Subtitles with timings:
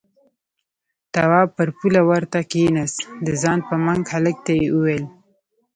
[1.13, 5.05] تواب پر پوله ورته کېناست، د ځان په منګ هلک ته يې وويل: